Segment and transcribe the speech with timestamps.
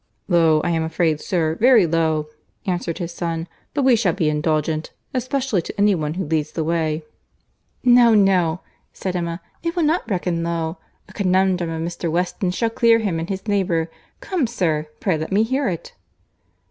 [0.27, 2.25] "Low, I am afraid, sir, very low,"
[2.65, 7.03] answered his son;—"but we shall be indulgent—especially to any one who leads the way."
[7.83, 8.61] "No, no,"
[8.93, 10.79] said Emma, "it will not reckon low.
[11.07, 12.09] A conundrum of Mr.
[12.11, 13.91] Weston's shall clear him and his next neighbour.
[14.21, 15.93] Come, sir, pray let me hear it."